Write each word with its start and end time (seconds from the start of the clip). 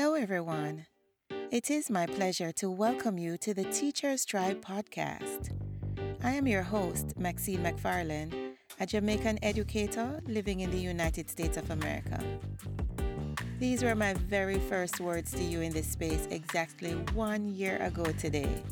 Hello, 0.00 0.14
everyone. 0.14 0.86
It 1.50 1.72
is 1.72 1.90
my 1.90 2.06
pleasure 2.06 2.52
to 2.52 2.70
welcome 2.70 3.18
you 3.18 3.36
to 3.38 3.52
the 3.52 3.64
Teachers 3.64 4.24
Tribe 4.24 4.64
podcast. 4.64 5.50
I 6.22 6.34
am 6.34 6.46
your 6.46 6.62
host, 6.62 7.18
Maxine 7.18 7.64
McFarlane, 7.64 8.52
a 8.78 8.86
Jamaican 8.86 9.40
educator 9.42 10.22
living 10.28 10.60
in 10.60 10.70
the 10.70 10.78
United 10.78 11.28
States 11.28 11.56
of 11.56 11.68
America. 11.70 12.22
These 13.58 13.82
were 13.82 13.96
my 13.96 14.14
very 14.14 14.60
first 14.60 15.00
words 15.00 15.32
to 15.32 15.42
you 15.42 15.62
in 15.62 15.72
this 15.72 15.88
space 15.88 16.28
exactly 16.30 16.92
one 17.12 17.48
year 17.48 17.82
ago 17.82 18.04
today. 18.04 18.62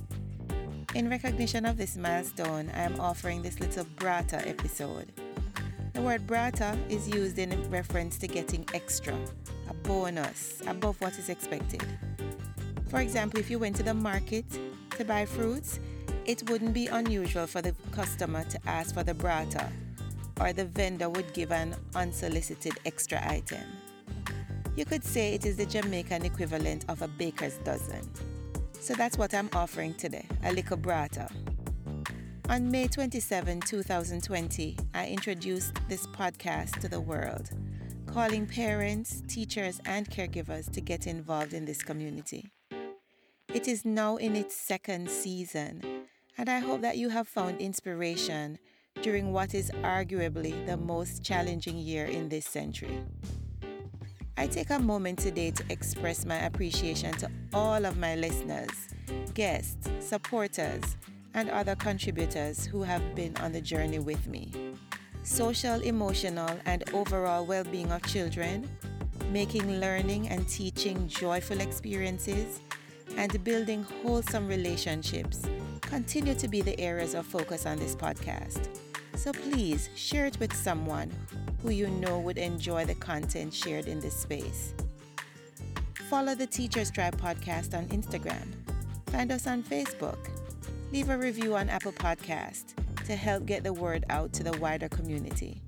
In 0.95 1.11
recognition 1.11 1.67
of 1.67 1.77
this 1.77 1.97
milestone, 1.97 2.71
I 2.73 2.83
am 2.83 3.01
offering 3.01 3.43
this 3.43 3.59
little 3.59 3.87
Brata 3.97 4.47
episode. 4.47 5.11
The 5.93 6.03
word 6.03 6.25
Brata 6.25 6.79
is 6.89 7.09
used 7.09 7.41
in 7.41 7.69
reference 7.69 8.17
to 8.19 8.29
getting 8.29 8.65
extra, 8.75 9.19
bonus 9.87 10.63
above 10.67 11.01
what 11.01 11.19
is 11.19 11.29
expected. 11.29 11.85
For 12.89 13.01
example, 13.01 13.41
if 13.41 13.51
you 13.51 13.59
went 13.59 13.77
to 13.77 13.83
the 13.83 13.95
market 13.95 14.45
to 14.99 15.05
buy 15.05 15.25
fruits, 15.25 15.81
it 16.25 16.49
wouldn't 16.51 16.75
be 16.75 16.89
unusual 16.89 17.47
for 17.47 17.63
the 17.63 17.75
customer 17.93 18.45
to 18.45 18.59
ask 18.67 18.95
for 18.95 19.05
the 19.05 19.15
Brata, 19.15 19.71
or 20.41 20.53
the 20.53 20.65
vendor 20.65 21.09
would 21.09 21.33
give 21.33 21.53
an 21.53 21.75
unsolicited 21.95 22.75
extra 22.85 23.21
item. 23.31 23.63
You 24.77 24.85
could 24.85 25.05
say 25.05 25.35
it 25.35 25.47
is 25.47 25.57
the 25.57 25.67
Jamaican 25.67 26.25
equivalent 26.25 26.85
of 26.89 27.03
a 27.03 27.09
baker's 27.09 27.59
dozen. 27.59 28.03
So 28.73 28.95
that's 28.95 29.17
what 29.17 29.35
I'm 29.35 29.49
offering 29.55 29.95
today 29.95 30.27
a 30.45 30.53
little 30.53 30.77
Brata. 30.77 31.31
On 32.49 32.71
May 32.71 32.87
27, 32.87 33.61
2020, 33.61 34.77
I 34.95 35.09
introduced 35.09 35.75
this 35.89 36.07
podcast 36.07 36.79
to 36.81 36.89
the 36.89 37.01
world, 37.01 37.51
calling 38.17 38.47
parents, 38.47 39.23
teachers, 39.29 39.79
and 39.85 40.09
caregivers 40.09 40.73
to 40.73 40.81
get 40.81 41.07
involved 41.07 41.53
in 41.53 41.67
this 41.67 41.83
community. 41.83 42.51
It 43.53 43.69
is 43.69 43.85
now 43.85 44.17
in 44.17 44.35
its 44.35 44.57
second 44.57 45.11
season, 45.11 45.83
and 46.39 46.49
I 46.49 46.61
hope 46.61 46.81
that 46.81 46.97
you 46.97 47.11
have 47.11 47.29
found 47.29 47.61
inspiration 47.61 48.59
during 49.03 49.35
what 49.35 49.55
is 49.55 49.71
arguably 49.83 50.65
the 50.65 50.79
most 50.79 51.23
challenging 51.23 51.77
year 51.77 52.07
in 52.07 52.31
this 52.31 52.47
century. 52.47 53.05
I 54.39 54.47
take 54.47 54.71
a 54.71 54.79
moment 54.79 55.19
today 55.19 55.51
to 55.51 55.65
express 55.69 56.25
my 56.25 56.37
appreciation 56.37 57.13
to 57.19 57.31
all 57.53 57.85
of 57.85 57.99
my 57.99 58.17
listeners, 58.17 58.71
guests, 59.35 59.91
supporters, 60.01 60.97
and 61.35 61.51
other 61.51 61.77
contributors 61.77 62.65
who 62.65 62.83
have 62.83 63.15
been 63.15 63.37
on 63.43 63.53
the 63.53 63.61
journey 63.61 63.99
with 63.99 64.27
me. 64.27 64.51
Social, 65.27 65.81
emotional, 65.83 66.49
and 66.67 66.85
overall 66.95 67.45
well 67.45 67.65
being 67.65 67.91
of 67.91 68.01
children, 68.07 68.67
making 69.33 69.81
learning 69.81 70.29
and 70.29 70.49
teaching 70.49 71.09
joyful 71.09 71.61
experiences, 71.61 72.61
and 73.17 73.43
building 73.43 73.85
wholesome 74.03 74.47
relationships 74.47 75.43
continue 75.81 76.35
to 76.37 76.47
be 76.47 76.63
the 76.63 76.79
areas 76.79 77.15
of 77.15 77.27
focus 77.27 77.67
on 77.67 77.77
this 77.77 77.97
podcast. 77.97 78.69
So 79.17 79.33
please 79.33 79.91
share 79.97 80.27
it 80.27 80.39
with 80.39 80.55
someone 80.55 81.11
who 81.61 81.71
you 81.71 81.89
know 81.89 82.21
would 82.21 82.39
enjoy 82.39 82.85
the 82.85 82.95
content 82.95 83.53
shared 83.53 83.89
in 83.89 83.99
this 83.99 84.15
space. 84.15 84.75
Follow 86.09 86.37
the 86.37 86.47
Teachers 86.47 86.93
Tribe 86.93 87.21
podcast 87.21 87.77
on 87.77 87.87
Instagram. 87.89 88.47
Find 89.11 89.33
us 89.33 89.49
on 89.49 89.65
Facebook 89.65 90.31
leave 90.93 91.11
a 91.11 91.19
review 91.19 91.57
on 91.57 91.69
Apple 91.69 91.93
Podcast 91.93 92.76
to 93.07 93.15
help 93.15 93.47
get 93.47 93.63
the 93.63 93.73
word 93.73 94.05
out 94.11 94.33
to 94.33 94.43
the 94.43 94.57
wider 94.59 94.89
community. 94.89 95.63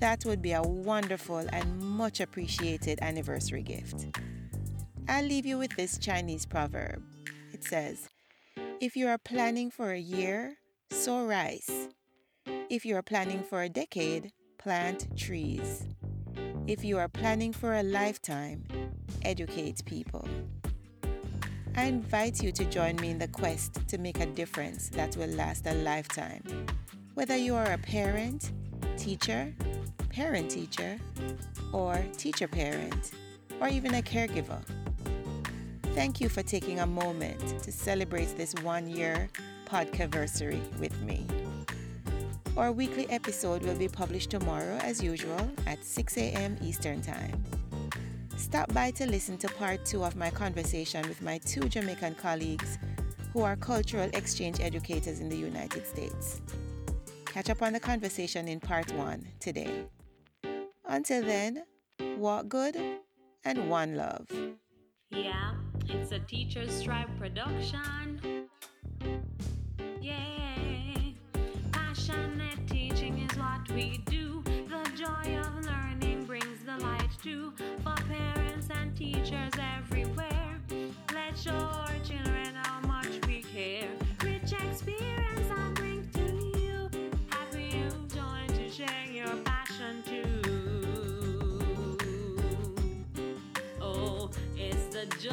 That 0.00 0.24
would 0.26 0.42
be 0.42 0.52
a 0.52 0.62
wonderful 0.62 1.38
and 1.38 1.80
much 1.80 2.20
appreciated 2.20 2.98
anniversary 3.00 3.62
gift. 3.62 4.06
I'll 5.08 5.24
leave 5.24 5.46
you 5.46 5.56
with 5.56 5.74
this 5.76 5.96
Chinese 5.96 6.44
proverb. 6.44 7.02
It 7.52 7.64
says, 7.64 8.10
If 8.80 8.94
you 8.94 9.08
are 9.08 9.18
planning 9.18 9.70
for 9.70 9.92
a 9.92 9.98
year, 9.98 10.56
sow 10.90 11.24
rice. 11.24 11.88
If 12.68 12.84
you 12.84 12.96
are 12.96 13.02
planning 13.02 13.42
for 13.42 13.62
a 13.62 13.68
decade, 13.68 14.32
plant 14.58 15.16
trees. 15.16 15.86
If 16.66 16.84
you 16.84 16.98
are 16.98 17.08
planning 17.08 17.52
for 17.52 17.74
a 17.74 17.82
lifetime, 17.82 18.64
educate 19.22 19.84
people. 19.86 20.28
I 21.76 21.84
invite 21.86 22.40
you 22.40 22.52
to 22.52 22.64
join 22.66 22.96
me 22.96 23.10
in 23.10 23.18
the 23.18 23.26
quest 23.26 23.88
to 23.88 23.98
make 23.98 24.20
a 24.20 24.26
difference 24.26 24.88
that 24.90 25.16
will 25.16 25.28
last 25.30 25.66
a 25.66 25.74
lifetime. 25.74 26.42
Whether 27.14 27.36
you 27.36 27.56
are 27.56 27.72
a 27.72 27.78
parent, 27.78 28.52
teacher, 28.96 29.52
parent 30.08 30.52
teacher, 30.52 30.98
or 31.72 32.04
teacher 32.16 32.46
parent, 32.46 33.10
or 33.60 33.66
even 33.68 33.94
a 33.96 34.02
caregiver. 34.02 34.62
Thank 35.94 36.20
you 36.20 36.28
for 36.28 36.42
taking 36.42 36.78
a 36.78 36.86
moment 36.86 37.40
to 37.64 37.72
celebrate 37.72 38.36
this 38.36 38.54
one 38.62 38.88
year 38.88 39.28
podcaversary 39.66 40.60
with 40.78 40.96
me. 41.02 41.26
Our 42.56 42.70
weekly 42.70 43.10
episode 43.10 43.64
will 43.64 43.76
be 43.76 43.88
published 43.88 44.30
tomorrow 44.30 44.78
as 44.82 45.02
usual 45.02 45.50
at 45.66 45.84
6 45.84 46.16
a.m. 46.18 46.56
Eastern 46.62 47.02
Time. 47.02 47.42
Stop 48.36 48.72
by 48.74 48.90
to 48.92 49.06
listen 49.06 49.36
to 49.38 49.48
part 49.48 49.84
two 49.84 50.04
of 50.04 50.16
my 50.16 50.30
conversation 50.30 51.06
with 51.08 51.22
my 51.22 51.38
two 51.38 51.68
Jamaican 51.68 52.14
colleagues 52.16 52.78
who 53.32 53.42
are 53.42 53.56
cultural 53.56 54.08
exchange 54.14 54.60
educators 54.60 55.20
in 55.20 55.28
the 55.28 55.36
United 55.36 55.86
States. 55.86 56.40
Catch 57.26 57.50
up 57.50 57.62
on 57.62 57.72
the 57.72 57.80
conversation 57.80 58.46
in 58.46 58.60
part 58.60 58.92
one 58.94 59.26
today. 59.40 59.84
Until 60.86 61.22
then, 61.24 61.64
walk 62.16 62.48
good 62.48 62.76
and 63.44 63.68
one 63.68 63.96
love. 63.96 64.26
Yeah, 65.10 65.54
it's 65.88 66.12
a 66.12 66.20
Teacher's 66.20 66.82
Tribe 66.82 67.08
production. 67.18 68.48
Yeah, 70.00 70.14
passionate 71.72 72.68
teaching 72.68 73.18
is 73.28 73.36
what 73.36 73.70
we 73.72 73.98
do. 74.06 74.42
The 74.44 74.90
joy 74.96 75.38
of 75.38 75.64
learning 75.64 76.24
brings 76.26 76.64
the 76.64 76.76
light 76.78 77.10
to 77.22 77.52
and 79.32 79.58
everywhere. 79.78 80.60
Let's 81.12 81.42
show 81.42 81.52
our 81.52 81.94
children 82.04 82.54
how 82.54 82.80
much 82.86 83.08
we 83.26 83.42
care. 83.42 83.88
Rich 84.22 84.52
experience 84.52 85.50
I 85.50 85.70
bring 85.74 86.06
to 86.14 86.58
you. 86.58 86.90
Happy 87.30 87.64
you 87.76 87.88
join 88.14 88.48
to 88.48 88.70
share 88.70 89.06
your 89.10 89.34
passion 89.44 90.02
too. 90.04 90.42
Oh, 93.80 94.30
it's 94.56 94.86
the 94.94 95.06
joy 95.18 95.32